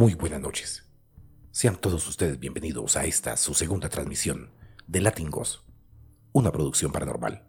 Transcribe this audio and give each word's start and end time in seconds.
Muy 0.00 0.14
buenas 0.14 0.40
noches. 0.40 0.88
Sean 1.50 1.76
todos 1.76 2.08
ustedes 2.08 2.38
bienvenidos 2.38 2.96
a 2.96 3.04
esta, 3.04 3.36
su 3.36 3.52
segunda 3.52 3.90
transmisión 3.90 4.50
de 4.86 5.02
Latingos, 5.02 5.66
una 6.32 6.50
producción 6.50 6.90
paranormal. 6.90 7.46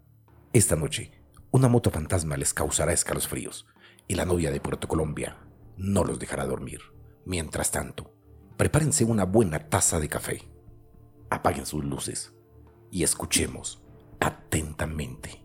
Esta 0.52 0.76
noche, 0.76 1.14
una 1.52 1.70
moto 1.70 1.92
fantasma 1.92 2.36
les 2.36 2.54
causará 2.54 2.92
escalofríos 2.92 3.68
y 4.06 4.16
la 4.16 4.26
novia 4.26 4.52
de 4.52 4.60
Puerto 4.60 4.90
Colombia 4.90 5.38
no 5.78 6.04
los 6.04 6.20
dejará 6.20 6.46
dormir. 6.46 6.82
Mientras 7.24 7.72
tanto, 7.72 8.14
prepárense 8.58 9.06
una 9.06 9.24
buena 9.24 9.70
taza 9.70 10.02
de 10.02 10.10
café, 10.10 10.52
apaguen 11.30 11.66
sus 11.66 11.86
luces 11.86 12.34
y 12.92 13.04
escuchemos 13.04 13.82
atentamente. 14.20 15.42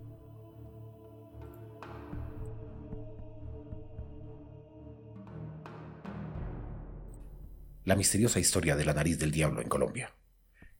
La 7.86 7.95
misteriosa 7.95 8.40
historia 8.40 8.75
de 8.75 8.85
la 8.85 8.95
nariz 8.95 9.17
del 9.21 9.31
diablo 9.31 9.63
en 9.63 9.68
Colombia. 9.68 10.13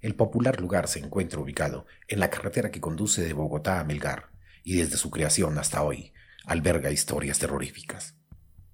El 0.01 0.17
popular 0.17 0.61
lugar 0.61 0.89
se 0.89 0.99
encuentra 0.99 1.39
ubicado 1.39 1.87
en 2.09 2.19
la 2.19 2.31
carretera 2.31 2.73
que 2.73 2.81
conduce 2.81 3.23
de 3.23 3.33
Bogotá 3.33 3.79
a 3.79 3.85
Melgar 3.85 4.33
y 4.65 4.79
desde 4.79 4.97
su 4.97 5.09
creación 5.13 5.57
hasta 5.57 5.85
hoy 5.85 6.13
alberga 6.47 6.91
historias 6.91 7.39
terroríficas. 7.39 8.17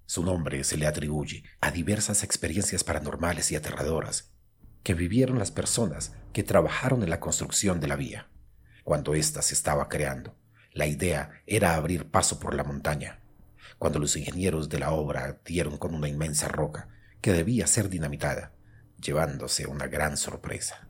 Su 0.07 0.23
nombre 0.23 0.63
se 0.63 0.77
le 0.77 0.87
atribuye 0.87 1.43
a 1.61 1.69
diversas 1.69 2.23
experiencias 2.23 2.83
paranormales 2.83 3.51
y 3.51 3.55
aterradoras 3.55 4.31
que 4.81 4.95
vivieron 4.95 5.37
las 5.37 5.51
personas 5.51 6.13
que 6.33 6.41
trabajaron 6.41 7.03
en 7.03 7.11
la 7.11 7.19
construcción 7.19 7.79
de 7.79 7.87
la 7.87 7.97
vía. 7.97 8.31
Cuando 8.83 9.13
ésta 9.13 9.43
se 9.43 9.53
estaba 9.53 9.89
creando, 9.89 10.35
la 10.71 10.87
idea 10.87 11.43
era 11.45 11.75
abrir 11.75 12.09
paso 12.09 12.39
por 12.39 12.55
la 12.55 12.63
montaña. 12.63 13.19
Cuando 13.77 13.99
los 13.99 14.15
ingenieros 14.15 14.69
de 14.69 14.79
la 14.79 14.91
obra 14.91 15.39
dieron 15.45 15.77
con 15.77 15.93
una 15.93 16.07
inmensa 16.07 16.47
roca 16.47 16.89
que 17.23 17.31
debía 17.31 17.67
ser 17.67 17.87
dinamitada, 17.87 18.51
llevándose 19.01 19.65
una 19.65 19.87
gran 19.87 20.17
sorpresa. 20.17 20.89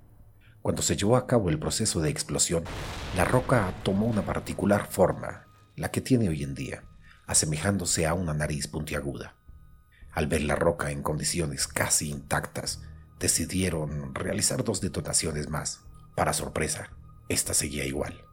Cuando 0.64 0.82
se 0.82 0.98
llevó 0.98 1.16
a 1.16 1.28
cabo 1.28 1.50
el 1.50 1.60
proceso 1.60 2.02
de 2.02 2.10
explosión, 2.10 2.64
la 3.16 3.24
roca 3.24 3.72
tomó 3.84 4.08
una 4.08 4.26
particular 4.26 4.88
forma, 4.88 5.46
la 5.76 5.92
que 5.92 6.02
tiene 6.02 6.30
hoy 6.30 6.42
en 6.42 6.56
día, 6.56 6.86
asemejándose 7.28 8.08
a 8.08 8.16
una 8.16 8.34
nariz 8.34 8.68
puntiaguda. 8.68 9.36
Al 10.12 10.26
ver 10.26 10.42
la 10.42 10.56
roca 10.56 10.90
en 10.90 11.04
condiciones 11.04 11.68
casi 11.68 12.10
intactas, 12.10 12.82
decidieron 13.20 14.16
realizar 14.16 14.64
dos 14.64 14.82
detonaciones 14.82 15.50
más. 15.50 15.82
Para 16.16 16.34
sorpresa, 16.34 16.90
esta 17.30 17.54
seguía 17.54 17.86
igual. 17.86 18.26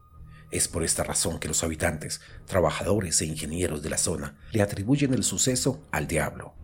Es 0.50 0.68
por 0.68 0.84
esta 0.84 1.04
razón 1.04 1.38
que 1.38 1.48
los 1.48 1.62
habitantes, 1.64 2.22
trabajadores 2.46 3.20
e 3.20 3.26
ingenieros 3.26 3.82
de 3.82 3.90
la 3.90 3.98
zona 3.98 4.38
le 4.52 4.62
atribuyen 4.62 5.12
el 5.12 5.22
suceso 5.22 5.86
al 5.92 6.06
diablo, 6.06 6.54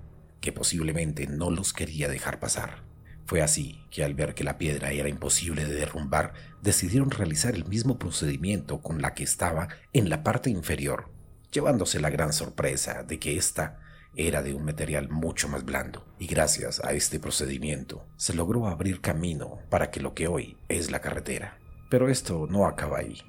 que 0.47 0.53
posiblemente 0.53 1.27
no 1.27 1.51
los 1.51 1.73
quería 1.73 2.09
dejar 2.09 2.39
pasar. 2.39 2.85
Fue 3.25 3.43
así 3.43 3.85
que 3.91 4.05
al 4.05 4.15
ver 4.15 4.33
que 4.33 4.45
la 4.45 4.59
piedra 4.59 4.93
era 4.93 5.09
imposible 5.09 5.65
de 5.65 5.75
derrumbar, 5.75 6.35
decidieron 6.63 7.11
realizar 7.11 7.57
el 7.57 7.65
mismo 7.65 7.99
procedimiento 7.99 8.81
con 8.81 9.03
la 9.03 9.13
que 9.13 9.25
estaba 9.25 9.67
en 9.93 10.09
la 10.09 10.23
parte 10.23 10.49
inferior, 10.49 11.11
llevándose 11.51 11.99
la 11.99 12.11
gran 12.11 12.33
sorpresa 12.33 13.03
de 13.03 13.19
que 13.19 13.37
ésta 13.37 13.81
era 14.15 14.41
de 14.45 14.55
un 14.55 14.65
material 14.65 15.09
mucho 15.09 15.49
más 15.49 15.65
blando, 15.65 16.07
y 16.17 16.29
gracias 16.29 16.79
a 16.85 16.93
este 16.93 17.19
procedimiento 17.19 18.07
se 18.17 18.33
logró 18.33 18.69
abrir 18.69 19.01
camino 19.01 19.59
para 19.69 19.91
que 19.91 19.99
lo 19.99 20.15
que 20.15 20.29
hoy 20.29 20.59
es 20.69 20.93
la 20.93 21.01
carretera. 21.01 21.59
Pero 21.91 22.09
esto 22.09 22.47
no 22.49 22.67
acaba 22.67 22.99
ahí, 22.99 23.21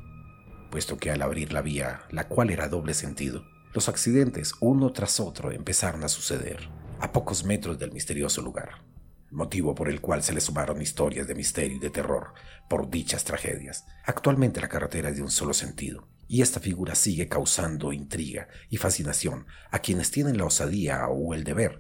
puesto 0.70 0.98
que 0.98 1.10
al 1.10 1.24
abrir 1.24 1.52
la 1.52 1.64
vía, 1.64 2.04
la 2.12 2.28
cual 2.28 2.52
era 2.52 2.68
doble 2.68 2.94
sentido, 2.94 3.44
los 3.74 3.90
accidentes 3.90 4.54
uno 4.60 4.94
tras 4.94 5.20
otro 5.20 5.52
empezaron 5.52 6.04
a 6.04 6.10
suceder 6.10 6.70
a 7.00 7.12
pocos 7.12 7.44
metros 7.44 7.78
del 7.78 7.92
misterioso 7.92 8.42
lugar, 8.42 8.84
motivo 9.32 9.76
por 9.76 9.90
el 9.90 10.02
cual 10.02 10.24
se 10.24 10.34
le 10.34 10.42
sumaron 10.42 10.82
historias 10.82 11.28
de 11.28 11.36
misterio 11.36 11.78
y 11.78 11.80
de 11.80 11.90
terror 11.90 12.34
por 12.70 12.90
dichas 12.90 13.24
tragedias. 13.24 13.86
Actualmente 14.06 14.62
la 14.62 14.70
carretera 14.70 15.10
es 15.10 15.18
de 15.18 15.22
un 15.22 15.32
solo 15.32 15.54
sentido, 15.54 16.08
y 16.28 16.42
esta 16.42 16.60
figura 16.60 16.96
sigue 16.96 17.28
causando 17.28 17.94
intriga 17.94 18.48
y 18.70 18.78
fascinación 18.78 19.46
a 19.72 19.80
quienes 19.80 20.12
tienen 20.12 20.38
la 20.38 20.46
osadía 20.46 21.08
o 21.08 21.34
el 21.34 21.44
deber 21.44 21.80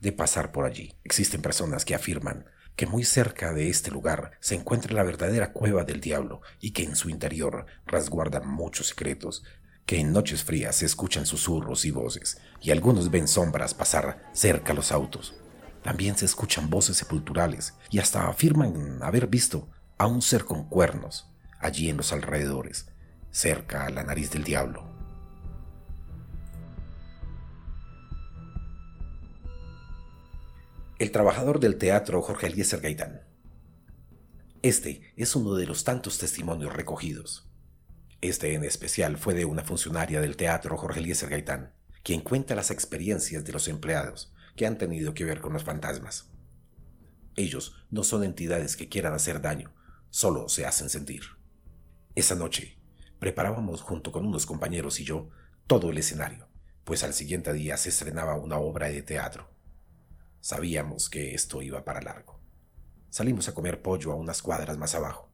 de 0.00 0.12
pasar 0.12 0.52
por 0.52 0.64
allí. 0.64 0.94
Existen 1.04 1.42
personas 1.42 1.84
que 1.84 1.94
afirman 1.94 2.46
que 2.76 2.86
muy 2.86 3.02
cerca 3.02 3.52
de 3.52 3.68
este 3.68 3.90
lugar 3.90 4.30
se 4.38 4.54
encuentra 4.54 4.94
la 4.94 5.02
verdadera 5.02 5.52
cueva 5.52 5.82
del 5.82 6.00
diablo 6.00 6.42
y 6.60 6.70
que 6.70 6.84
en 6.84 6.94
su 6.94 7.10
interior 7.10 7.66
resguardan 7.86 8.48
muchos 8.48 8.88
secretos 8.88 9.42
que 9.88 9.98
en 9.98 10.12
noches 10.12 10.44
frías 10.44 10.76
se 10.76 10.84
escuchan 10.84 11.24
susurros 11.24 11.86
y 11.86 11.90
voces, 11.90 12.38
y 12.60 12.72
algunos 12.72 13.10
ven 13.10 13.26
sombras 13.26 13.72
pasar 13.72 14.22
cerca 14.34 14.72
a 14.72 14.76
los 14.76 14.92
autos. 14.92 15.34
También 15.82 16.14
se 16.14 16.26
escuchan 16.26 16.68
voces 16.68 16.98
sepulturales, 16.98 17.72
y 17.88 17.98
hasta 17.98 18.28
afirman 18.28 19.02
haber 19.02 19.28
visto 19.28 19.66
a 19.96 20.06
un 20.06 20.20
ser 20.20 20.44
con 20.44 20.68
cuernos 20.68 21.30
allí 21.58 21.88
en 21.88 21.96
los 21.96 22.12
alrededores, 22.12 22.90
cerca 23.30 23.86
a 23.86 23.88
la 23.88 24.04
nariz 24.04 24.30
del 24.30 24.44
diablo. 24.44 24.86
El 30.98 31.10
trabajador 31.12 31.60
del 31.60 31.78
teatro 31.78 32.20
Jorge 32.20 32.48
Eliezer 32.48 32.82
Gaitán. 32.82 33.22
Este 34.60 35.14
es 35.16 35.34
uno 35.34 35.54
de 35.54 35.64
los 35.64 35.84
tantos 35.84 36.18
testimonios 36.18 36.74
recogidos 36.74 37.47
este 38.20 38.54
en 38.54 38.64
especial 38.64 39.16
fue 39.16 39.34
de 39.34 39.44
una 39.44 39.62
funcionaria 39.62 40.20
del 40.20 40.36
teatro 40.36 40.76
Jorge 40.76 40.98
Eliezer 40.98 41.30
Gaitán, 41.30 41.72
quien 42.02 42.20
cuenta 42.20 42.56
las 42.56 42.72
experiencias 42.72 43.44
de 43.44 43.52
los 43.52 43.68
empleados 43.68 44.32
que 44.56 44.66
han 44.66 44.76
tenido 44.76 45.14
que 45.14 45.24
ver 45.24 45.40
con 45.40 45.52
los 45.52 45.62
fantasmas. 45.62 46.32
Ellos 47.36 47.86
no 47.90 48.02
son 48.02 48.24
entidades 48.24 48.76
que 48.76 48.88
quieran 48.88 49.14
hacer 49.14 49.40
daño, 49.40 49.72
solo 50.10 50.48
se 50.48 50.66
hacen 50.66 50.90
sentir. 50.90 51.22
Esa 52.16 52.34
noche, 52.34 52.80
preparábamos 53.20 53.82
junto 53.82 54.10
con 54.10 54.26
unos 54.26 54.46
compañeros 54.46 54.98
y 54.98 55.04
yo 55.04 55.28
todo 55.68 55.90
el 55.90 55.98
escenario, 55.98 56.48
pues 56.82 57.04
al 57.04 57.14
siguiente 57.14 57.52
día 57.52 57.76
se 57.76 57.90
estrenaba 57.90 58.34
una 58.34 58.58
obra 58.58 58.88
de 58.88 59.02
teatro. 59.02 59.48
Sabíamos 60.40 61.08
que 61.08 61.34
esto 61.34 61.62
iba 61.62 61.84
para 61.84 62.00
largo. 62.00 62.40
Salimos 63.10 63.48
a 63.48 63.54
comer 63.54 63.80
pollo 63.80 64.10
a 64.10 64.16
unas 64.16 64.42
cuadras 64.42 64.76
más 64.76 64.96
abajo 64.96 65.27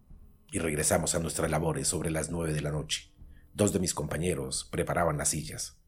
y 0.54 0.60
regresamos 0.60 1.16
a 1.16 1.19
nuestras 1.19 1.50
labores 1.50 1.88
sobre 1.88 2.12
las 2.12 2.31
nueve 2.31 2.53
de 2.53 2.60
la 2.60 2.70
noche. 2.70 3.12
Dos 3.54 3.72
de 3.72 3.81
mis 3.81 3.92
compañeros 3.92 4.69
preparaban 4.70 5.19
las 5.19 5.31
sillas. 5.31 5.81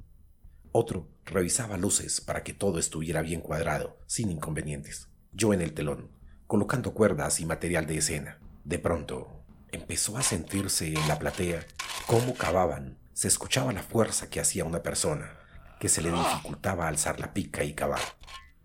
Otro 0.72 1.08
revisaba 1.24 1.76
luces 1.76 2.20
para 2.20 2.42
que 2.42 2.52
todo 2.52 2.80
estuviera 2.80 3.22
bien 3.22 3.42
cuadrado, 3.42 3.96
sin 4.06 4.28
inconvenientes. 4.28 5.06
Yo 5.30 5.54
en 5.54 5.60
el 5.60 5.72
telón, 5.72 6.10
colocando 6.48 6.94
cuerdas 6.94 7.38
y 7.38 7.46
material 7.46 7.86
de 7.86 7.98
escena. 7.98 8.40
De 8.64 8.80
pronto, 8.80 9.44
empezó 9.70 10.18
a 10.18 10.24
sentirse 10.24 10.88
en 10.88 11.06
la 11.06 11.20
platea 11.20 11.64
cómo 12.08 12.34
cavaban. 12.34 12.98
Se 13.12 13.28
escuchaba 13.28 13.72
la 13.72 13.84
fuerza 13.84 14.30
que 14.30 14.40
hacía 14.40 14.64
una 14.64 14.82
persona, 14.82 15.38
que 15.78 15.88
se 15.88 16.02
le 16.02 16.10
dificultaba 16.10 16.88
alzar 16.88 17.20
la 17.20 17.32
pica 17.32 17.62
y 17.62 17.72
cavar. 17.72 18.02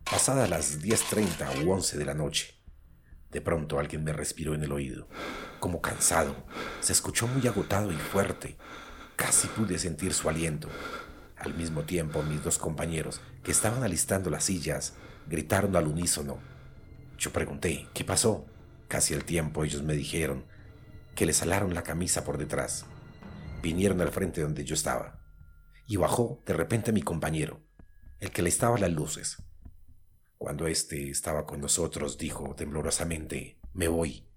Pasadas 0.03 0.49
las 0.49 0.81
10.30 0.81 1.63
u 1.63 1.71
11 1.71 1.99
de 1.99 2.05
la 2.05 2.15
noche, 2.15 2.55
de 3.29 3.41
pronto 3.41 3.77
alguien 3.77 4.03
me 4.03 4.13
respiró 4.13 4.55
en 4.55 4.63
el 4.63 4.71
oído, 4.71 5.07
como 5.61 5.79
cansado. 5.79 6.35
Se 6.81 6.91
escuchó 6.91 7.27
muy 7.27 7.47
agotado 7.47 7.93
y 7.93 7.95
fuerte. 7.95 8.57
Casi 9.15 9.47
pude 9.47 9.79
sentir 9.79 10.13
su 10.13 10.27
aliento. 10.27 10.67
Al 11.37 11.53
mismo 11.53 11.83
tiempo, 11.83 12.21
mis 12.23 12.43
dos 12.43 12.57
compañeros, 12.57 13.21
que 13.43 13.51
estaban 13.51 13.83
alistando 13.83 14.29
las 14.29 14.43
sillas, 14.43 14.95
gritaron 15.27 15.77
al 15.77 15.87
unísono. 15.87 16.39
Yo 17.17 17.31
pregunté, 17.31 17.87
¿qué 17.93 18.03
pasó? 18.03 18.45
Casi 18.89 19.13
al 19.13 19.23
tiempo 19.23 19.63
ellos 19.63 19.83
me 19.83 19.93
dijeron 19.93 20.45
que 21.15 21.25
les 21.25 21.41
alaron 21.41 21.73
la 21.73 21.83
camisa 21.83 22.25
por 22.25 22.37
detrás. 22.37 22.85
Vinieron 23.61 24.01
al 24.01 24.11
frente 24.11 24.41
donde 24.41 24.65
yo 24.65 24.73
estaba. 24.73 25.19
Y 25.87 25.95
bajó 25.97 26.41
de 26.45 26.53
repente 26.53 26.91
mi 26.91 27.01
compañero, 27.01 27.61
el 28.19 28.31
que 28.31 28.41
le 28.41 28.49
estaba 28.49 28.77
las 28.77 28.91
luces. 28.91 29.37
Cuando 30.37 30.65
éste 30.67 31.09
estaba 31.09 31.45
con 31.45 31.61
nosotros, 31.61 32.17
dijo 32.17 32.55
temblorosamente, 32.55 33.59
me 33.73 33.87
voy. 33.87 34.30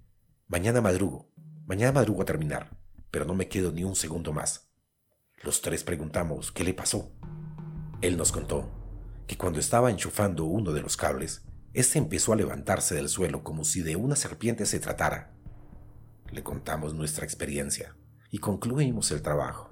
Mañana 0.47 0.83
madrugo. 0.83 1.33
Mañana 1.65 1.93
madrugo 1.93 2.21
a 2.21 2.27
terminar, 2.27 2.77
pero 3.11 3.25
no 3.25 3.35
me 3.35 3.49
quedo 3.49 3.73
ni 3.73 3.83
un 3.83 3.97
segundo 3.97 4.35
más. 4.35 4.69
Los 5.43 5.63
tres 5.63 5.85
preguntamos 5.85 6.53
qué 6.53 6.65
le 6.65 6.75
pasó. 6.75 7.11
Él 8.03 8.19
nos 8.19 8.31
contó 8.31 8.71
que 9.27 9.39
cuando 9.39 9.59
estaba 9.59 9.91
enchufando 9.91 10.45
uno 10.45 10.73
de 10.73 10.83
los 10.83 10.99
cables, 10.99 11.47
éste 11.73 11.99
empezó 11.99 12.35
a 12.35 12.37
levantarse 12.37 12.95
del 12.95 13.09
suelo 13.09 13.43
como 13.43 13.65
si 13.65 13.81
de 13.81 13.97
una 13.97 14.17
serpiente 14.17 14.67
se 14.67 14.81
tratara. 14.81 15.35
Le 16.31 16.43
contamos 16.43 16.93
nuestra 16.93 17.25
experiencia 17.25 17.97
y 18.31 18.37
concluimos 18.37 19.13
el 19.13 19.23
trabajo. 19.23 19.71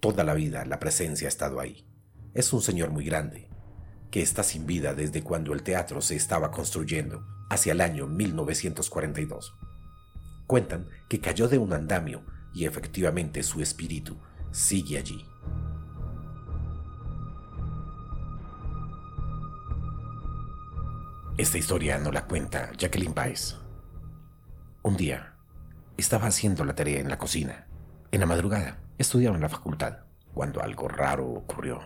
Toda 0.00 0.24
la 0.24 0.32
vida 0.32 0.64
la 0.64 0.80
presencia 0.80 1.28
ha 1.28 1.28
estado 1.28 1.60
ahí. 1.60 1.86
Es 2.32 2.54
un 2.54 2.62
señor 2.62 2.88
muy 2.88 3.04
grande, 3.04 3.50
que 4.10 4.22
está 4.22 4.44
sin 4.44 4.64
vida 4.64 4.94
desde 4.94 5.22
cuando 5.22 5.52
el 5.52 5.62
teatro 5.62 6.00
se 6.00 6.16
estaba 6.16 6.50
construyendo, 6.50 7.26
hacia 7.50 7.72
el 7.72 7.82
año 7.82 8.06
1942. 8.06 9.58
Cuentan 10.50 10.88
que 11.06 11.20
cayó 11.20 11.46
de 11.46 11.58
un 11.58 11.72
andamio 11.72 12.24
y 12.52 12.64
efectivamente 12.64 13.44
su 13.44 13.62
espíritu 13.62 14.16
sigue 14.50 14.98
allí. 14.98 15.24
Esta 21.36 21.56
historia 21.56 21.98
no 21.98 22.10
la 22.10 22.26
cuenta 22.26 22.72
Jacqueline 22.76 23.14
Baez. 23.14 23.58
Un 24.82 24.96
día, 24.96 25.36
estaba 25.96 26.26
haciendo 26.26 26.64
la 26.64 26.74
tarea 26.74 26.98
en 26.98 27.10
la 27.10 27.18
cocina. 27.18 27.68
En 28.10 28.18
la 28.18 28.26
madrugada, 28.26 28.80
estudiaba 28.98 29.36
en 29.36 29.42
la 29.42 29.48
facultad, 29.48 29.98
cuando 30.34 30.64
algo 30.64 30.88
raro 30.88 31.28
ocurrió. 31.28 31.78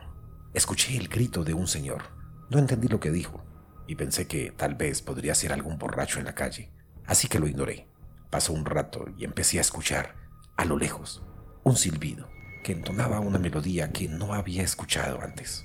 Escuché 0.55 0.96
el 0.96 1.08
grito 1.08 1.44
de 1.44 1.52
un 1.52 1.66
señor. 1.66 2.05
No 2.49 2.58
entendí 2.58 2.88
lo 2.88 2.99
que 2.99 3.11
dijo 3.11 3.44
y 3.87 3.96
pensé 3.96 4.26
que 4.26 4.52
tal 4.52 4.75
vez 4.75 5.02
podría 5.02 5.34
ser 5.34 5.52
algún 5.52 5.76
borracho 5.76 6.19
en 6.19 6.25
la 6.25 6.34
calle, 6.34 6.72
así 7.05 7.28
que 7.28 7.38
lo 7.38 7.46
ignoré. 7.46 7.88
Pasó 8.35 8.53
un 8.53 8.65
rato 8.65 9.07
y 9.17 9.25
empecé 9.25 9.59
a 9.59 9.61
escuchar, 9.61 10.17
a 10.57 10.65
lo 10.65 10.77
lejos, 10.77 11.23
un 11.63 11.77
silbido 11.77 12.29
que 12.65 12.73
entonaba 12.73 13.21
una 13.21 13.39
melodía 13.39 13.93
que 13.93 14.09
no 14.09 14.35
había 14.35 14.65
escuchado 14.65 15.21
antes. 15.23 15.65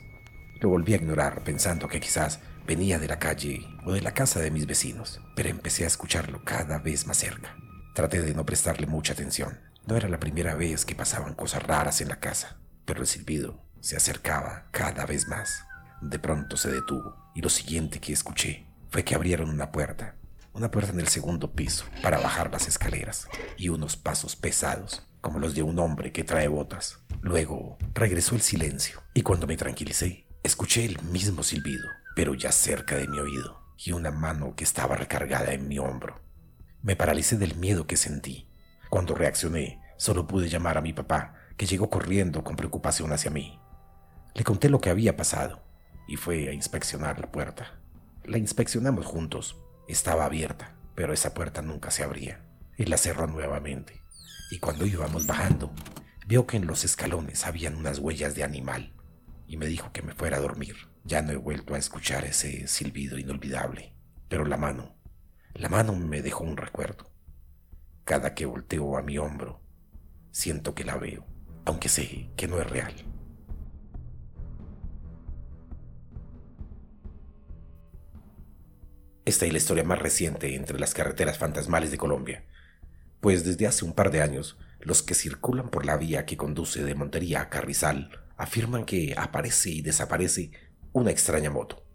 Lo 0.62 0.70
volví 0.70 0.94
a 0.94 0.98
ignorar 0.98 1.44
pensando 1.44 1.88
que 1.88 2.00
quizás 2.00 2.42
venía 2.68 3.00
de 3.00 3.08
la 3.08 3.18
calle 3.18 3.66
o 3.88 3.94
de 3.94 4.04
la 4.04 4.14
casa 4.14 4.40
de 4.40 4.52
mis 4.52 4.68
vecinos, 4.68 5.20
pero 5.36 5.50
empecé 5.50 5.84
a 5.84 5.88
escucharlo 5.88 6.44
cada 6.44 6.78
vez 6.78 7.08
más 7.08 7.18
cerca. 7.18 7.56
Traté 7.96 8.22
de 8.22 8.36
no 8.36 8.46
prestarle 8.46 8.86
mucha 8.86 9.14
atención. 9.14 9.60
No 9.88 9.98
era 9.98 10.08
la 10.08 10.20
primera 10.20 10.54
vez 10.54 10.86
que 10.86 10.94
pasaban 10.94 11.34
cosas 11.34 11.64
raras 11.64 12.02
en 12.02 12.10
la 12.10 12.20
casa, 12.20 12.60
pero 12.86 13.02
el 13.02 13.08
silbido 13.08 13.64
se 13.80 13.98
acercaba 13.98 14.68
cada 14.70 15.08
vez 15.08 15.28
más. 15.28 15.66
De 16.04 16.20
pronto 16.20 16.56
se 16.56 16.70
detuvo 16.70 17.32
y 17.34 17.42
lo 17.42 17.50
siguiente 17.50 18.00
que 18.00 18.14
escuché 18.14 18.68
fue 18.92 19.04
que 19.04 19.16
abrieron 19.16 19.50
una 19.50 19.72
puerta, 19.72 20.19
una 20.54 20.72
puerta 20.72 20.92
en 20.92 21.00
el 21.00 21.08
segundo 21.08 21.54
piso 21.54 21.86
para 22.02 22.20
bajar 22.20 22.52
las 22.52 22.68
escaleras 22.68 23.28
y 23.58 23.70
unos 23.70 23.96
pasos 23.98 24.36
pesados 24.36 25.08
como 25.22 25.40
los 25.40 25.56
de 25.56 25.64
un 25.64 25.80
hombre 25.80 26.12
que 26.12 26.24
trae 26.24 26.48
botas. 26.48 27.00
Luego 27.22 27.78
regresó 27.94 28.36
el 28.36 28.42
silencio 28.42 29.02
y 29.14 29.22
cuando 29.22 29.48
me 29.48 29.58
tranquilicé, 29.58 30.26
escuché 30.44 30.86
el 30.86 31.02
mismo 31.04 31.44
silbido 31.44 31.88
pero 32.20 32.34
ya 32.34 32.52
cerca 32.52 32.98
de 32.98 33.08
mi 33.08 33.18
oído, 33.18 33.62
y 33.78 33.94
una 33.94 34.12
mano 34.12 34.54
que 34.58 34.66
estaba 34.66 34.98
recargada 34.98 35.54
en 35.54 35.70
mi 35.70 35.80
hombro. 35.80 36.20
Me 36.82 36.98
paralicé 36.98 37.38
del 37.38 37.56
miedo 37.56 37.88
que 37.88 37.96
sentí. 37.96 38.46
Cuando 38.90 39.16
reaccioné, 39.16 39.82
solo 39.96 40.28
pude 40.28 40.50
llamar 40.50 40.78
a 40.78 40.82
mi 40.82 40.92
papá, 40.92 41.36
que 41.56 41.66
llegó 41.66 41.90
corriendo 41.90 42.44
con 42.44 42.58
preocupación 42.58 43.14
hacia 43.14 43.32
mí. 43.32 43.58
Le 44.34 44.44
conté 44.44 44.68
lo 44.68 44.82
que 44.82 44.90
había 44.90 45.16
pasado 45.16 45.64
y 46.10 46.18
fue 46.18 46.50
a 46.50 46.54
inspeccionar 46.54 47.22
la 47.22 47.32
puerta. 47.32 47.80
La 48.26 48.38
inspeccionamos 48.38 49.06
juntos. 49.06 49.56
Estaba 49.90 50.26
abierta, 50.26 50.76
pero 50.94 51.14
esa 51.14 51.34
puerta 51.34 51.64
nunca 51.64 51.90
se 51.90 52.04
abría. 52.04 52.46
Y 52.78 52.86
la 52.86 52.98
cerró 52.98 53.26
nuevamente. 53.26 54.04
Y 54.52 54.60
cuando 54.60 54.86
íbamos 54.86 55.26
bajando, 55.26 55.74
vio 56.28 56.46
que 56.46 56.58
en 56.58 56.68
los 56.68 56.84
escalones 56.84 57.48
habían 57.48 57.76
unas 57.76 57.98
huellas 57.98 58.36
de 58.36 58.44
animal 58.44 58.94
y 59.48 59.58
me 59.58 59.66
dijo 59.66 59.92
que 59.92 60.04
me 60.04 60.14
fuera 60.14 60.38
a 60.38 60.42
dormir. 60.42 60.76
Ya 61.06 61.24
no 61.24 61.32
he 61.32 61.38
vuelto 61.38 61.74
a 61.74 61.80
escuchar 61.80 62.24
ese 62.26 62.68
silbido 62.68 63.18
inolvidable, 63.18 63.96
pero 64.28 64.46
la 64.46 64.58
mano, 64.58 64.96
la 65.56 65.70
mano 65.70 65.96
me 65.96 66.22
dejó 66.22 66.44
un 66.44 66.58
recuerdo. 66.58 67.12
Cada 68.04 68.36
que 68.36 68.46
volteo 68.46 68.96
a 68.96 69.02
mi 69.02 69.18
hombro, 69.18 69.64
siento 70.30 70.76
que 70.76 70.84
la 70.84 70.98
veo, 70.98 71.26
aunque 71.66 71.90
sé 71.90 72.30
que 72.38 72.48
no 72.48 72.60
es 72.60 72.70
real. 72.70 72.94
Esta 79.30 79.46
es 79.46 79.52
la 79.52 79.60
historia 79.60 79.84
más 79.84 80.00
reciente 80.00 80.56
entre 80.56 80.80
las 80.80 80.96
carreteras 80.96 81.38
fantasmales 81.38 81.92
de 81.92 82.00
Colombia, 82.00 82.46
pues 83.22 83.44
desde 83.44 83.68
hace 83.68 83.86
un 83.86 83.94
par 83.94 84.10
de 84.10 84.24
años, 84.24 84.58
los 84.80 85.04
que 85.04 85.14
circulan 85.14 85.70
por 85.70 85.86
la 85.86 85.98
vía 85.98 86.26
que 86.26 86.36
conduce 86.36 86.84
de 86.84 86.96
Montería 86.96 87.42
a 87.42 87.50
Carrizal 87.52 88.10
afirman 88.38 88.86
que 88.86 89.14
aparece 89.16 89.70
y 89.70 89.82
desaparece 89.84 90.50
una 90.94 91.12
extraña 91.12 91.52
moto. 91.52 91.86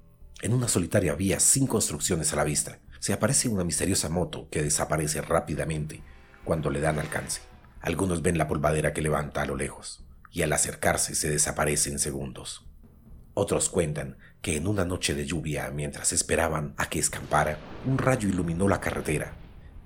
En 0.42 0.52
una 0.52 0.68
solitaria 0.68 1.16
vía 1.16 1.40
sin 1.40 1.66
construcciones 1.66 2.32
a 2.32 2.36
la 2.36 2.44
vista, 2.44 2.78
se 3.00 3.12
aparece 3.12 3.48
una 3.48 3.64
misteriosa 3.64 4.08
moto 4.08 4.48
que 4.48 4.62
desaparece 4.62 5.20
rápidamente 5.20 6.04
cuando 6.44 6.70
le 6.70 6.78
dan 6.78 7.00
alcance. 7.00 7.40
Algunos 7.80 8.22
ven 8.22 8.38
la 8.38 8.46
polvadera 8.46 8.92
que 8.92 9.02
levanta 9.02 9.42
a 9.42 9.46
lo 9.46 9.56
lejos, 9.56 10.04
y 10.30 10.42
al 10.42 10.52
acercarse 10.52 11.16
se 11.16 11.30
desaparece 11.30 11.90
en 11.90 11.98
segundos. 11.98 12.64
Otros 13.34 13.68
cuentan 13.68 14.16
que 14.40 14.56
en 14.56 14.66
una 14.66 14.84
noche 14.84 15.14
de 15.14 15.26
lluvia, 15.26 15.70
mientras 15.70 16.12
esperaban 16.12 16.74
a 16.76 16.88
que 16.88 16.98
escampara, 16.98 17.58
un 17.84 17.98
rayo 17.98 18.28
iluminó 18.28 18.68
la 18.68 18.80
carretera, 18.80 19.34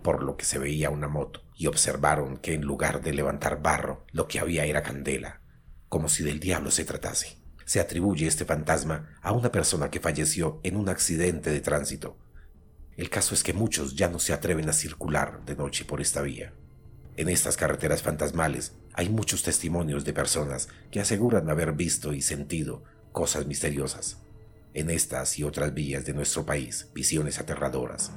por 0.03 0.23
lo 0.23 0.37
que 0.37 0.45
se 0.45 0.59
veía 0.59 0.91
una 0.91 1.09
moto, 1.09 1.43
y 1.57 1.67
observaron 1.67 2.37
que 2.37 2.55
en 2.55 2.63
lugar 2.63 3.03
de 3.03 3.13
levantar 3.13 3.63
barro, 3.63 4.05
lo 4.13 4.29
que 4.29 4.39
había 4.39 4.65
era 4.65 4.83
candela, 4.83 5.41
como 5.89 6.09
si 6.09 6.23
del 6.23 6.41
diablo 6.41 6.71
se 6.71 6.85
tratase 6.85 7.39
se 7.69 7.81
atribuye 7.81 8.27
este 8.27 8.47
fantasma 8.47 9.15
a 9.21 9.33
una 9.33 9.53
persona 9.53 9.91
que 9.91 10.01
falleció 10.01 10.59
en 10.63 10.75
un 10.75 10.89
accidente 10.89 11.51
de 11.51 11.61
tránsito. 11.61 12.17
El 12.97 13.11
caso 13.11 13.35
es 13.35 13.43
que 13.43 13.53
muchos 13.53 13.95
ya 13.95 14.09
no 14.09 14.19
se 14.19 14.33
atreven 14.33 14.71
a 14.71 14.73
circular 14.73 15.45
de 15.45 15.55
noche 15.55 15.85
por 15.85 16.01
esta 16.01 16.23
vía. 16.23 16.55
En 17.19 17.29
estas 17.29 17.59
carreteras 17.59 18.01
fantasmales 18.01 18.73
hay 18.95 19.11
muchos 19.11 19.43
testimonios 19.43 20.07
de 20.07 20.15
personas 20.15 20.71
que 20.91 21.01
aseguran 21.01 21.51
haber 21.51 21.75
visto 21.75 22.15
y 22.15 22.23
sentido 22.23 22.85
cosas 23.13 23.47
misteriosas. 23.47 24.19
En 24.75 24.91
estas 24.91 25.39
y 25.39 25.45
otras 25.45 25.75
vías 25.75 26.05
de 26.05 26.15
nuestro 26.15 26.45
país, 26.47 26.91
visiones 26.95 27.39
aterradoras 27.39 28.13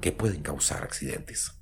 que 0.00 0.12
pueden 0.12 0.42
causar 0.42 0.82
accidentes. 0.82 1.52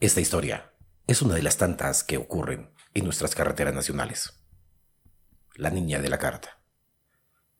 Esta 0.00 0.20
historia 0.20 0.72
es 1.08 1.22
una 1.22 1.34
de 1.34 1.42
las 1.42 1.56
tantas 1.56 2.04
que 2.04 2.18
ocurren 2.18 2.70
en 2.94 3.04
nuestras 3.04 3.34
carreteras 3.34 3.74
nacionales. 3.74 4.44
La 5.56 5.70
niña 5.70 6.00
de 6.00 6.08
la 6.08 6.18
carta. 6.18 6.62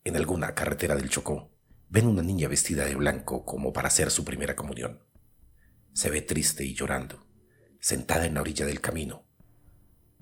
En 0.04 0.14
alguna 0.16 0.54
carretera 0.54 0.94
del 0.94 1.10
Chocó, 1.10 1.50
ven 1.88 2.06
una 2.06 2.22
niña 2.22 2.46
vestida 2.46 2.84
de 2.84 2.94
blanco 2.94 3.44
como 3.44 3.72
para 3.72 3.88
hacer 3.88 4.10
su 4.10 4.24
primera 4.24 4.54
comunión. 4.54 5.02
Se 5.94 6.10
ve 6.10 6.22
triste 6.22 6.64
y 6.64 6.74
llorando, 6.74 7.26
sentada 7.80 8.26
en 8.26 8.34
la 8.34 8.40
orilla 8.40 8.66
del 8.66 8.80
camino, 8.80 9.24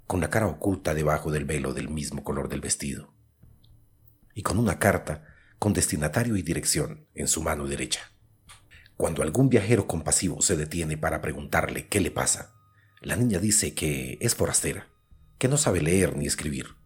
con 0.06 0.20
la 0.20 0.30
cara 0.30 0.46
oculta 0.46 0.94
debajo 0.94 1.30
del 1.30 1.44
velo 1.44 1.72
del 1.72 1.88
mismo 1.88 2.22
color 2.22 2.48
del 2.48 2.60
vestido, 2.60 3.12
y 4.34 4.42
con 4.42 4.58
una 4.58 4.78
carta 4.78 5.24
con 5.58 5.72
destinatario 5.72 6.36
y 6.36 6.42
dirección 6.42 7.06
en 7.14 7.28
su 7.28 7.42
mano 7.42 7.66
derecha. 7.66 8.12
Cuando 8.96 9.22
algún 9.22 9.48
viajero 9.48 9.86
compasivo 9.86 10.42
se 10.42 10.56
detiene 10.56 10.96
para 10.96 11.20
preguntarle 11.20 11.88
qué 11.88 12.00
le 12.00 12.10
pasa, 12.10 12.54
la 13.00 13.16
niña 13.16 13.38
dice 13.38 13.74
que 13.74 14.18
es 14.20 14.34
forastera, 14.34 14.88
que 15.38 15.48
no 15.48 15.56
sabe 15.56 15.80
leer 15.80 16.16
ni 16.16 16.26
escribir, 16.26 16.76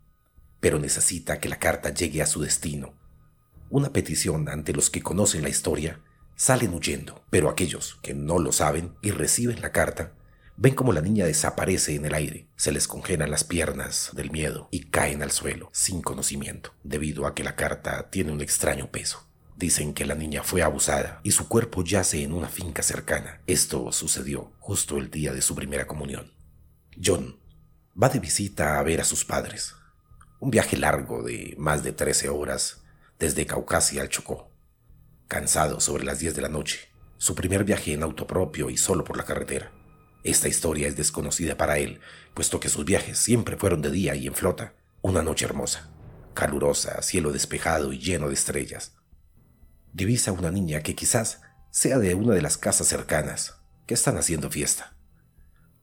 pero 0.61 0.79
necesita 0.79 1.41
que 1.41 1.49
la 1.49 1.59
carta 1.59 1.91
llegue 1.91 2.23
a 2.23 2.27
su 2.27 2.41
destino. 2.41 2.95
Una 3.71 3.93
petición 3.93 4.49
ante 4.49 4.73
los 4.73 4.91
que 4.91 5.03
conocen 5.03 5.43
la 5.43 5.49
historia 5.49 6.01
salen 6.37 6.75
huyendo, 6.75 7.25
pero 7.31 7.49
aquellos 7.49 7.99
que 8.03 8.15
no 8.15 8.39
lo 8.39 8.53
saben 8.53 8.95
y 9.03 9.11
reciben 9.11 9.61
la 9.61 9.73
carta 9.73 10.15
ven 10.61 10.75
como 10.75 10.93
la 10.93 11.01
niña 11.01 11.25
desaparece 11.25 11.95
en 11.95 12.05
el 12.05 12.13
aire, 12.13 12.47
se 12.55 12.71
les 12.71 12.87
congelan 12.87 13.31
las 13.31 13.45
piernas 13.45 14.11
del 14.13 14.31
miedo 14.31 14.69
y 14.71 14.91
caen 14.91 15.23
al 15.23 15.31
suelo 15.31 15.71
sin 15.73 16.03
conocimiento, 16.03 16.75
debido 16.85 17.27
a 17.27 17.35
que 17.35 17.43
la 17.43 17.57
carta 17.57 18.11
tiene 18.11 18.31
un 18.31 18.43
extraño 18.43 18.91
peso. 18.91 19.27
Dicen 19.57 19.95
que 19.95 20.05
la 20.05 20.15
niña 20.15 20.43
fue 20.43 20.63
abusada 20.63 21.21
y 21.23 21.31
su 21.31 21.49
cuerpo 21.49 21.83
yace 21.83 22.23
en 22.23 22.35
una 22.35 22.49
finca 22.49 22.83
cercana. 22.83 23.41
Esto 23.47 23.91
sucedió 23.91 24.53
justo 24.59 24.99
el 24.99 25.11
día 25.11 25.33
de 25.33 25.41
su 25.41 25.55
primera 25.55 25.87
comunión. 25.87 26.31
John 27.03 27.41
va 28.01 28.11
de 28.11 28.19
visita 28.19 28.79
a 28.79 28.83
ver 28.83 29.01
a 29.01 29.05
sus 29.05 29.25
padres. 29.25 29.75
Un 30.41 30.51
viaje 30.51 30.77
largo 30.77 31.23
de 31.23 31.55
más 31.57 31.83
de 31.83 31.93
13 31.93 32.29
horas 32.29 32.83
desde 33.19 33.47
Caucasia 33.47 34.03
al 34.03 34.11
Chocó. 34.11 34.51
Cansado 35.27 35.81
sobre 35.81 36.05
las 36.05 36.19
10 36.19 36.35
de 36.37 36.43
la 36.43 36.49
noche, 36.51 36.91
su 37.17 37.35
primer 37.35 37.65
viaje 37.65 37.95
en 37.95 38.03
auto 38.03 38.27
propio 38.27 38.69
y 38.69 38.77
solo 38.77 39.05
por 39.05 39.17
la 39.17 39.25
carretera. 39.25 39.73
Esta 40.25 40.49
historia 40.49 40.89
es 40.89 40.97
desconocida 40.97 41.57
para 41.57 41.79
él, 41.79 42.01
puesto 42.35 42.61
que 42.61 42.69
sus 42.69 42.85
viajes 42.85 43.19
siempre 43.19 43.57
fueron 43.57 43.83
de 43.83 43.91
día 43.91 44.15
y 44.15 44.27
en 44.27 44.35
flota. 44.35 44.75
Una 45.03 45.23
noche 45.23 45.47
hermosa, 45.47 45.91
calurosa, 46.35 47.01
cielo 47.03 47.33
despejado 47.33 47.93
y 47.93 47.99
lleno 47.99 48.29
de 48.29 48.35
estrellas 48.35 48.93
divisa 49.93 50.33
una 50.33 50.51
niña 50.51 50.83
que 50.83 50.95
quizás 50.95 51.43
sea 51.71 51.99
de 51.99 52.15
una 52.15 52.35
de 52.35 52.43
las 52.43 52.57
casas 52.59 52.87
cercanas 52.87 53.61
que 53.87 53.95
están 53.95 54.17
haciendo 54.17 54.51
fiesta. 54.51 54.97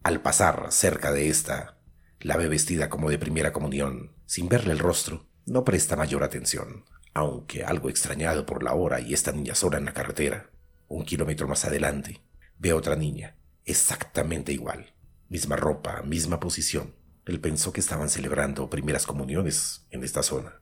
Al 0.04 0.22
pasar 0.22 0.68
cerca 0.72 1.12
de 1.12 1.30
esta, 1.30 1.78
la 2.22 2.38
ve 2.38 2.48
vestida 2.48 2.90
como 2.90 3.10
de 3.10 3.20
primera 3.20 3.52
comunión, 3.52 4.14
sin 4.26 4.50
verle 4.50 4.72
el 4.72 4.80
rostro, 4.80 5.28
no 5.46 5.64
presta 5.64 5.96
mayor 5.96 6.24
atención, 6.24 6.86
aunque 7.14 7.64
algo 7.64 7.90
extrañado 7.90 8.46
por 8.46 8.64
la 8.64 8.74
hora 8.74 9.00
y 9.00 9.14
esta 9.14 9.32
niña 9.32 9.56
sola 9.56 9.78
en 9.78 9.86
la 9.86 9.94
carretera. 9.94 10.50
Un 10.88 11.04
kilómetro 11.04 11.48
más 11.48 11.66
adelante, 11.66 12.22
ve 12.58 12.72
a 12.72 12.76
otra 12.76 12.96
niña, 12.96 13.36
exactamente 13.68 14.54
igual, 14.54 14.94
misma 15.30 15.58
ropa, 15.58 16.02
misma 16.02 16.40
posición. 16.40 16.96
Él 17.26 17.40
pensó 17.42 17.74
que 17.74 17.82
estaban 17.82 18.10
celebrando 18.10 18.70
primeras 18.70 19.06
comuniones 19.06 19.86
en 19.92 20.04
esta 20.04 20.24
zona, 20.24 20.62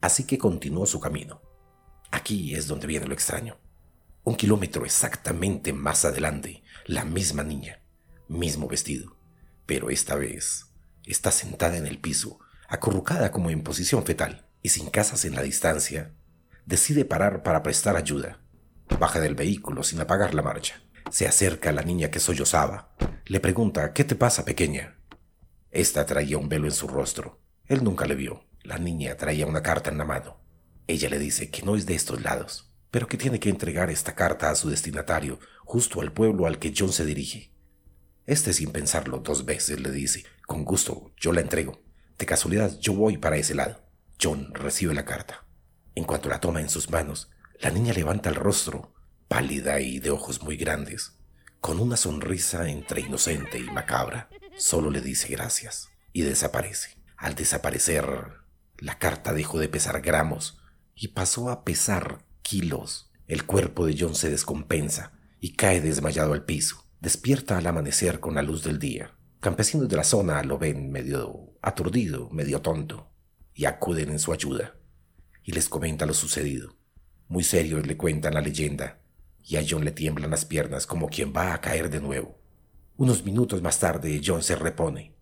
así 0.00 0.24
que 0.24 0.38
continuó 0.38 0.86
su 0.86 0.98
camino. 0.98 1.42
Aquí 2.10 2.54
es 2.54 2.66
donde 2.66 2.86
viene 2.86 3.06
lo 3.06 3.12
extraño. 3.12 3.58
Un 4.24 4.34
kilómetro 4.34 4.84
exactamente 4.84 5.72
más 5.74 6.04
adelante, 6.06 6.62
la 6.86 7.04
misma 7.04 7.44
niña, 7.44 7.82
mismo 8.28 8.66
vestido, 8.66 9.16
pero 9.66 9.90
esta 9.90 10.14
vez 10.14 10.66
está 11.04 11.30
sentada 11.30 11.76
en 11.76 11.86
el 11.86 11.98
piso, 11.98 12.38
acurrucada 12.68 13.30
como 13.30 13.50
en 13.50 13.62
posición 13.62 14.04
fetal 14.04 14.46
y 14.62 14.70
sin 14.70 14.88
casas 14.88 15.26
en 15.26 15.34
la 15.34 15.42
distancia, 15.42 16.14
decide 16.64 17.04
parar 17.04 17.42
para 17.42 17.62
prestar 17.62 17.96
ayuda. 17.96 18.40
Baja 18.98 19.20
del 19.20 19.34
vehículo 19.34 19.82
sin 19.82 20.00
apagar 20.00 20.34
la 20.34 20.42
marcha. 20.42 20.82
Se 21.10 21.26
acerca 21.26 21.70
a 21.70 21.72
la 21.72 21.82
niña 21.82 22.10
que 22.10 22.20
sollozaba. 22.20 22.94
Le 23.24 23.40
pregunta, 23.40 23.94
¿qué 23.94 24.04
te 24.04 24.14
pasa, 24.14 24.44
pequeña? 24.44 24.98
Esta 25.70 26.04
traía 26.04 26.36
un 26.36 26.48
velo 26.48 26.66
en 26.66 26.72
su 26.72 26.86
rostro. 26.86 27.40
Él 27.66 27.82
nunca 27.82 28.06
le 28.06 28.14
vio. 28.14 28.44
La 28.62 28.78
niña 28.78 29.16
traía 29.16 29.46
una 29.46 29.62
carta 29.62 29.90
en 29.90 29.98
la 29.98 30.04
mano. 30.04 30.38
Ella 30.86 31.08
le 31.08 31.18
dice 31.18 31.50
que 31.50 31.62
no 31.62 31.76
es 31.76 31.86
de 31.86 31.94
estos 31.94 32.22
lados, 32.22 32.74
pero 32.90 33.06
que 33.06 33.16
tiene 33.16 33.40
que 33.40 33.48
entregar 33.48 33.90
esta 33.90 34.14
carta 34.14 34.50
a 34.50 34.54
su 34.54 34.68
destinatario, 34.68 35.38
justo 35.64 36.02
al 36.02 36.12
pueblo 36.12 36.46
al 36.46 36.58
que 36.58 36.74
John 36.76 36.92
se 36.92 37.06
dirige. 37.06 37.52
Este 38.26 38.52
sin 38.52 38.70
pensarlo 38.72 39.18
dos 39.18 39.46
veces 39.46 39.80
le 39.80 39.90
dice, 39.90 40.24
con 40.46 40.64
gusto, 40.64 41.12
yo 41.16 41.32
la 41.32 41.40
entrego. 41.40 41.80
De 42.18 42.26
casualidad 42.26 42.78
yo 42.80 42.92
voy 42.92 43.16
para 43.16 43.38
ese 43.38 43.54
lado. 43.54 43.80
John 44.20 44.52
recibe 44.52 44.92
la 44.92 45.06
carta. 45.06 45.46
En 45.94 46.04
cuanto 46.04 46.28
la 46.28 46.40
toma 46.40 46.60
en 46.60 46.68
sus 46.68 46.90
manos, 46.90 47.30
la 47.60 47.70
niña 47.70 47.94
levanta 47.94 48.28
el 48.28 48.34
rostro, 48.34 48.94
pálida 49.28 49.80
y 49.80 50.00
de 50.00 50.10
ojos 50.10 50.42
muy 50.42 50.56
grandes, 50.56 51.12
con 51.60 51.78
una 51.78 51.96
sonrisa 51.96 52.68
entre 52.68 53.02
inocente 53.02 53.58
y 53.58 53.70
macabra. 53.70 54.30
Solo 54.56 54.90
le 54.90 55.00
dice 55.00 55.28
gracias 55.28 55.90
y 56.12 56.22
desaparece. 56.22 56.96
Al 57.16 57.34
desaparecer, 57.34 58.06
la 58.78 58.98
carta 58.98 59.32
dejó 59.32 59.58
de 59.58 59.68
pesar 59.68 60.00
gramos 60.00 60.58
y 60.94 61.08
pasó 61.08 61.50
a 61.50 61.64
pesar 61.64 62.24
kilos. 62.42 63.10
El 63.26 63.44
cuerpo 63.44 63.86
de 63.86 63.96
John 63.98 64.14
se 64.14 64.30
descompensa 64.30 65.12
y 65.40 65.52
cae 65.54 65.80
desmayado 65.80 66.32
al 66.32 66.44
piso. 66.44 66.84
Despierta 67.00 67.58
al 67.58 67.66
amanecer 67.66 68.20
con 68.20 68.34
la 68.34 68.42
luz 68.42 68.64
del 68.64 68.78
día. 68.78 69.14
Campesinos 69.40 69.88
de 69.88 69.96
la 69.96 70.04
zona 70.04 70.42
lo 70.42 70.58
ven 70.58 70.90
medio 70.90 71.52
aturdido, 71.62 72.28
medio 72.30 72.60
tonto, 72.60 73.12
y 73.54 73.66
acuden 73.66 74.10
en 74.10 74.18
su 74.18 74.32
ayuda. 74.32 74.74
Y 75.44 75.52
les 75.52 75.68
comenta 75.68 76.06
lo 76.06 76.14
sucedido. 76.14 76.76
Muy 77.28 77.44
serios 77.44 77.86
le 77.86 77.96
cuentan 77.96 78.34
la 78.34 78.40
leyenda, 78.40 79.00
y 79.44 79.56
a 79.56 79.64
John 79.68 79.84
le 79.84 79.92
tiemblan 79.92 80.30
las 80.30 80.44
piernas 80.44 80.86
como 80.86 81.08
quien 81.08 81.32
va 81.34 81.54
a 81.54 81.60
caer 81.60 81.90
de 81.90 82.00
nuevo. 82.00 82.38
Unos 82.96 83.24
minutos 83.24 83.62
más 83.62 83.78
tarde 83.78 84.20
John 84.24 84.42
se 84.42 84.56
repone 84.56 85.14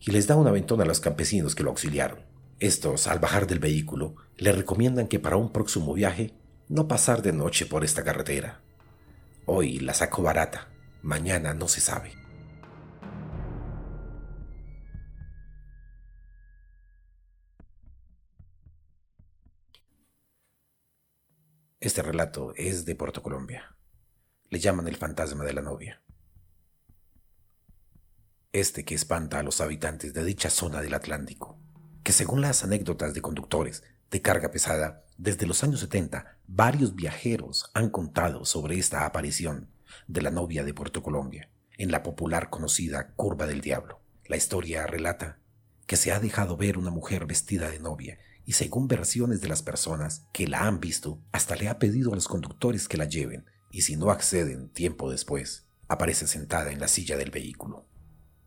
y 0.00 0.12
les 0.12 0.26
da 0.26 0.36
un 0.36 0.46
aventón 0.46 0.80
a 0.80 0.84
los 0.84 1.00
campesinos 1.00 1.54
que 1.54 1.62
lo 1.62 1.70
auxiliaron. 1.70 2.20
Estos, 2.60 3.06
al 3.06 3.18
bajar 3.18 3.46
del 3.46 3.58
vehículo, 3.58 4.16
le 4.36 4.52
recomiendan 4.52 5.08
que 5.08 5.18
para 5.18 5.36
un 5.36 5.52
próximo 5.52 5.94
viaje 5.94 6.34
no 6.68 6.88
pasar 6.88 7.22
de 7.22 7.32
noche 7.32 7.66
por 7.66 7.84
esta 7.84 8.04
carretera. 8.04 8.60
Hoy 9.46 9.78
la 9.80 9.94
saco 9.94 10.22
barata, 10.22 10.68
mañana 11.02 11.54
no 11.54 11.68
se 11.68 11.80
sabe. 11.80 12.12
Este 21.80 22.02
relato 22.02 22.54
es 22.56 22.86
de 22.86 22.96
Puerto 22.96 23.22
Colombia. 23.22 23.76
Le 24.50 24.58
llaman 24.58 24.88
el 24.88 24.96
fantasma 24.96 25.44
de 25.44 25.52
la 25.52 25.62
novia. 25.62 26.02
Este 28.50 28.84
que 28.84 28.96
espanta 28.96 29.38
a 29.38 29.44
los 29.44 29.60
habitantes 29.60 30.12
de 30.12 30.24
dicha 30.24 30.50
zona 30.50 30.80
del 30.80 30.94
Atlántico, 30.94 31.56
que 32.02 32.10
según 32.10 32.40
las 32.40 32.64
anécdotas 32.64 33.14
de 33.14 33.22
conductores 33.22 33.84
de 34.10 34.20
carga 34.20 34.50
pesada, 34.50 35.04
desde 35.18 35.46
los 35.46 35.62
años 35.62 35.78
70 35.78 36.38
varios 36.48 36.96
viajeros 36.96 37.70
han 37.74 37.90
contado 37.90 38.44
sobre 38.44 38.76
esta 38.76 39.06
aparición 39.06 39.68
de 40.08 40.22
la 40.22 40.32
novia 40.32 40.64
de 40.64 40.74
Puerto 40.74 41.04
Colombia 41.04 41.48
en 41.76 41.92
la 41.92 42.02
popular 42.02 42.50
conocida 42.50 43.12
Curva 43.14 43.46
del 43.46 43.60
Diablo. 43.60 44.00
La 44.26 44.36
historia 44.36 44.84
relata 44.88 45.38
que 45.86 45.96
se 45.96 46.10
ha 46.10 46.18
dejado 46.18 46.56
ver 46.56 46.76
una 46.76 46.90
mujer 46.90 47.24
vestida 47.26 47.70
de 47.70 47.78
novia 47.78 48.18
y 48.48 48.54
según 48.54 48.88
versiones 48.88 49.42
de 49.42 49.48
las 49.48 49.60
personas 49.60 50.24
que 50.32 50.48
la 50.48 50.66
han 50.66 50.80
visto, 50.80 51.20
hasta 51.32 51.54
le 51.54 51.68
ha 51.68 51.78
pedido 51.78 52.12
a 52.12 52.14
los 52.14 52.28
conductores 52.28 52.88
que 52.88 52.96
la 52.96 53.04
lleven 53.04 53.44
y 53.70 53.82
si 53.82 53.96
no 53.96 54.10
acceden 54.10 54.70
tiempo 54.70 55.10
después, 55.10 55.66
aparece 55.86 56.26
sentada 56.26 56.72
en 56.72 56.80
la 56.80 56.88
silla 56.88 57.18
del 57.18 57.30
vehículo. 57.30 57.86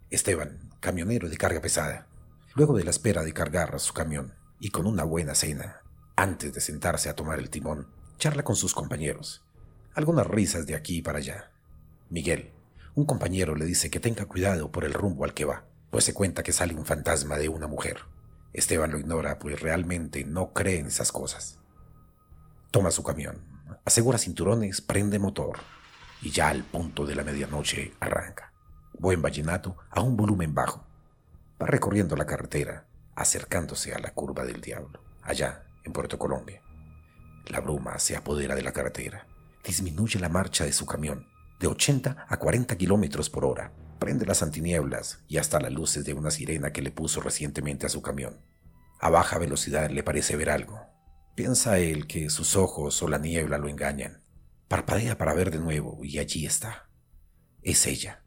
Esteban, 0.10 0.72
camionero 0.80 1.30
de 1.30 1.38
carga 1.38 1.62
pesada, 1.62 2.08
luego 2.56 2.76
de 2.76 2.84
la 2.84 2.90
espera 2.90 3.24
de 3.24 3.32
cargar 3.32 3.80
su 3.80 3.94
camión 3.94 4.34
y 4.60 4.72
con 4.72 4.88
una 4.88 5.04
buena 5.04 5.36
cena, 5.36 5.84
antes 6.16 6.52
de 6.52 6.62
sentarse 6.62 7.08
a 7.08 7.16
tomar 7.16 7.38
el 7.38 7.52
timón, 7.52 7.86
charla 8.18 8.42
con 8.42 8.56
sus 8.56 8.74
compañeros. 8.74 9.46
Algunas 9.94 10.26
risas 10.26 10.66
de 10.66 10.74
aquí 10.74 11.04
para 11.04 11.20
allá. 11.20 11.52
Miguel, 12.10 12.54
un 12.96 13.06
compañero 13.06 13.54
le 13.54 13.66
dice 13.66 13.92
que 13.92 14.00
tenga 14.00 14.26
cuidado 14.26 14.72
por 14.72 14.84
el 14.84 14.96
rumbo 14.96 15.26
al 15.26 15.36
que 15.36 15.46
va, 15.46 15.68
pues 15.92 16.06
se 16.06 16.16
cuenta 16.16 16.42
que 16.42 16.54
sale 16.54 16.74
un 16.74 16.88
fantasma 16.88 17.38
de 17.38 17.50
una 17.50 17.68
mujer. 17.68 17.98
Esteban 18.54 18.92
lo 18.92 19.00
ignora, 19.00 19.40
pues 19.40 19.60
realmente 19.62 20.26
no 20.26 20.54
cree 20.54 20.80
en 20.80 20.88
esas 20.88 21.12
cosas. 21.12 21.60
Toma 22.70 22.92
su 22.92 23.04
camión, 23.04 23.42
asegura 23.86 24.18
cinturones, 24.18 24.82
prende 24.82 25.20
motor 25.20 25.60
y 26.22 26.32
ya 26.32 26.50
al 26.50 26.64
punto 26.64 27.06
de 27.06 27.16
la 27.16 27.24
medianoche 27.24 27.94
arranca. 28.00 28.54
Buen 28.94 29.22
vallenato 29.22 29.78
a 29.90 30.02
un 30.02 30.18
volumen 30.18 30.54
bajo. 30.54 30.86
Va 31.62 31.68
recorriendo 31.68 32.16
la 32.16 32.26
carretera, 32.26 32.88
acercándose 33.16 33.94
a 33.94 34.00
la 34.00 34.14
curva 34.14 34.46
del 34.46 34.62
diablo, 34.62 35.02
allá 35.22 35.64
en 35.84 35.94
Puerto 35.94 36.20
Colombia. 36.20 36.62
La 37.48 37.62
bruma 37.62 37.98
se 38.00 38.16
apodera 38.16 38.56
de 38.56 38.64
la 38.64 38.74
carretera, 38.74 39.28
disminuye 39.64 40.20
la 40.20 40.30
marcha 40.30 40.66
de 40.66 40.74
su 40.74 40.86
camión 40.86 41.28
de 41.60 41.68
80 41.68 42.26
a 42.28 42.38
40 42.38 42.76
kilómetros 42.76 43.30
por 43.30 43.46
hora 43.46 43.72
prende 44.02 44.26
las 44.26 44.42
antinieblas 44.42 45.20
y 45.28 45.38
hasta 45.38 45.60
las 45.60 45.72
luces 45.72 46.04
de 46.04 46.16
una 46.16 46.32
sirena 46.32 46.74
que 46.74 46.82
le 46.82 46.90
puso 46.90 47.22
recientemente 47.22 47.86
a 47.86 47.90
su 47.90 48.02
camión. 48.02 48.42
A 49.00 49.12
baja 49.12 49.38
velocidad 49.38 49.92
le 49.92 50.02
parece 50.02 50.36
ver 50.36 50.50
algo. 50.50 50.82
Piensa 51.36 51.78
él 51.78 52.08
que 52.08 52.32
sus 52.32 52.56
ojos 52.56 53.04
o 53.04 53.08
la 53.08 53.20
niebla 53.20 53.60
lo 53.60 53.70
engañan. 53.70 54.24
Parpadea 54.68 55.20
para 55.20 55.36
ver 55.36 55.52
de 55.52 55.60
nuevo 55.60 56.00
y 56.04 56.18
allí 56.18 56.48
está. 56.48 56.90
Es 57.62 57.86
ella. 57.86 58.24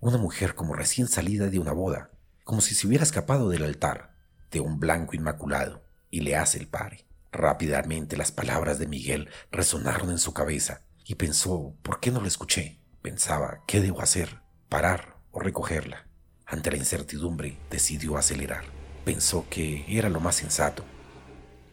Una 0.00 0.18
mujer 0.18 0.56
como 0.56 0.74
recién 0.74 1.06
salida 1.06 1.46
de 1.46 1.60
una 1.60 1.72
boda, 1.72 2.10
como 2.42 2.60
si 2.60 2.74
se 2.74 2.88
hubiera 2.88 3.04
escapado 3.04 3.48
del 3.48 3.62
altar, 3.62 4.16
de 4.50 4.58
un 4.58 4.80
blanco 4.80 5.14
inmaculado, 5.14 5.84
y 6.10 6.22
le 6.22 6.34
hace 6.34 6.58
el 6.58 6.66
pare. 6.66 7.06
Rápidamente 7.30 8.16
las 8.16 8.32
palabras 8.32 8.80
de 8.80 8.88
Miguel 8.88 9.28
resonaron 9.52 10.10
en 10.10 10.18
su 10.18 10.34
cabeza 10.34 10.82
y 11.04 11.14
pensó, 11.14 11.76
¿por 11.82 12.00
qué 12.00 12.10
no 12.10 12.20
lo 12.20 12.26
escuché? 12.26 12.80
Pensaba, 13.02 13.62
¿qué 13.68 13.80
debo 13.80 14.00
hacer? 14.00 14.39
Parar 14.70 15.16
o 15.32 15.40
recogerla. 15.40 16.06
Ante 16.46 16.70
la 16.70 16.78
incertidumbre, 16.78 17.58
decidió 17.70 18.16
acelerar. 18.16 18.64
Pensó 19.04 19.46
que 19.50 19.84
era 19.88 20.08
lo 20.08 20.20
más 20.20 20.36
sensato. 20.36 20.84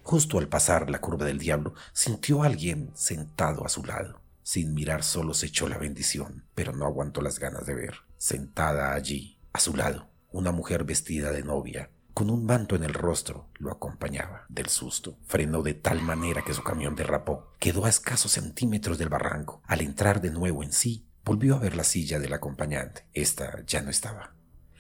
Justo 0.04 0.40
al 0.40 0.48
pasar 0.50 0.90
la 0.90 1.00
curva 1.00 1.26
del 1.26 1.38
diablo, 1.38 1.74
sintió 1.94 2.44
a 2.44 2.48
alguien 2.48 2.92
sentado 2.96 3.66
a 3.66 3.70
su 3.70 3.86
lado. 3.86 4.20
Sin 4.44 4.74
mirar 4.74 5.04
solo 5.04 5.34
se 5.34 5.46
echó 5.46 5.70
la 5.70 5.78
bendición, 5.78 6.46
pero 6.56 6.74
no 6.74 6.86
aguantó 6.86 7.22
las 7.22 7.40
ganas 7.40 7.66
de 7.66 7.76
ver. 7.76 7.96
Sentada 8.18 8.94
allí, 8.94 9.38
a 9.54 9.60
su 9.60 9.76
lado, 9.76 10.08
una 10.32 10.52
mujer 10.52 10.84
vestida 10.84 11.32
de 11.32 11.44
novia, 11.44 11.92
con 12.18 12.32
un 12.32 12.48
manto 12.48 12.76
en 12.76 12.84
el 12.84 12.96
rostro, 12.96 13.48
lo 13.60 13.72
acompañaba. 13.72 14.48
Del 14.50 14.70
susto, 14.70 15.20
frenó 15.28 15.62
de 15.62 15.76
tal 15.76 16.02
manera 16.02 16.42
que 16.42 16.56
su 16.56 16.64
camión 16.64 16.96
derrapó. 16.96 17.54
Quedó 17.60 17.86
a 17.86 17.90
escasos 17.90 18.32
centímetros 18.32 18.98
del 18.98 19.10
barranco. 19.10 19.62
Al 19.68 19.82
entrar 19.82 20.20
de 20.20 20.32
nuevo 20.32 20.64
en 20.64 20.74
sí, 20.74 21.06
Volvió 21.28 21.56
a 21.56 21.60
ver 21.60 21.76
la 21.76 21.84
silla 21.84 22.20
del 22.20 22.32
acompañante. 22.32 23.06
Esta 23.14 23.62
ya 23.66 23.82
no 23.82 23.90
estaba. 23.90 24.34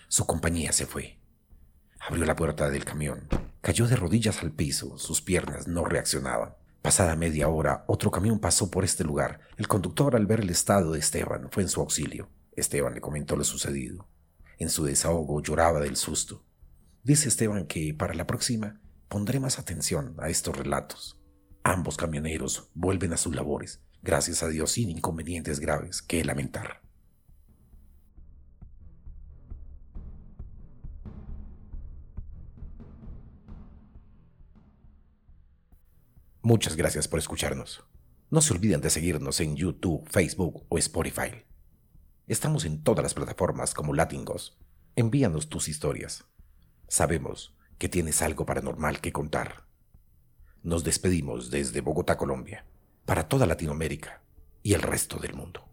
Su 0.07 0.25
compañía 0.25 0.71
se 0.71 0.85
fue. 0.85 1.19
Abrió 1.99 2.23
la 2.23 2.37
puerta 2.37 2.69
del 2.69 2.85
camión. 2.85 3.27
Cayó 3.59 3.85
de 3.85 3.97
rodillas 3.97 4.41
al 4.41 4.53
piso. 4.53 4.97
Sus 4.97 5.21
piernas 5.21 5.67
no 5.67 5.83
reaccionaban. 5.83 6.55
Pasada 6.81 7.17
media 7.17 7.49
hora, 7.49 7.83
otro 7.87 8.11
camión 8.11 8.39
pasó 8.39 8.71
por 8.71 8.85
este 8.85 9.03
lugar. 9.03 9.41
El 9.57 9.67
conductor, 9.67 10.15
al 10.15 10.25
ver 10.25 10.39
el 10.39 10.49
estado 10.49 10.93
de 10.93 10.99
Esteban, 10.99 11.49
fue 11.51 11.63
en 11.63 11.69
su 11.69 11.81
auxilio. 11.81 12.29
Esteban 12.55 12.93
le 12.93 13.01
comentó 13.01 13.35
lo 13.35 13.43
sucedido. 13.43 14.07
En 14.57 14.69
su 14.69 14.85
desahogo 14.85 15.43
lloraba 15.43 15.81
del 15.81 15.97
susto. 15.97 16.45
Dice 17.03 17.27
Esteban 17.27 17.67
que 17.67 17.93
para 17.93 18.13
la 18.13 18.25
próxima 18.25 18.79
pondré 19.09 19.41
más 19.41 19.59
atención 19.59 20.15
a 20.17 20.29
estos 20.29 20.57
relatos. 20.57 21.19
Ambos 21.63 21.97
camioneros 21.97 22.69
vuelven 22.73 23.11
a 23.11 23.17
sus 23.17 23.35
labores 23.35 23.81
gracias 24.01 24.43
a 24.43 24.47
Dios 24.47 24.71
sin 24.71 24.89
inconvenientes 24.89 25.59
graves 25.59 26.01
que 26.01 26.23
lamentar. 26.23 26.81
Muchas 36.41 36.77
gracias 36.77 37.07
por 37.07 37.19
escucharnos. 37.19 37.83
No 38.29 38.41
se 38.41 38.53
olviden 38.53 38.79
de 38.79 38.89
seguirnos 38.89 39.41
en 39.41 39.55
YouTube, 39.55 40.07
Facebook 40.09 40.65
o 40.69 40.77
Spotify. 40.77 41.43
Estamos 42.27 42.63
en 42.63 42.83
todas 42.83 43.03
las 43.03 43.13
plataformas 43.13 43.73
como 43.73 43.93
Latingos. 43.93 44.57
Envíanos 44.95 45.49
tus 45.49 45.67
historias. 45.67 46.23
Sabemos 46.87 47.55
que 47.77 47.89
tienes 47.89 48.21
algo 48.21 48.45
paranormal 48.45 49.01
que 49.01 49.11
contar. 49.11 49.65
Nos 50.63 50.83
despedimos 50.83 51.51
desde 51.51 51.81
Bogotá, 51.81 52.17
Colombia 52.17 52.65
para 53.07 53.29
toda 53.29 53.45
Latinoamérica 53.45 54.21
y 54.61 54.73
el 54.73 54.81
resto 54.81 55.17
del 55.17 55.33
mundo. 55.33 55.63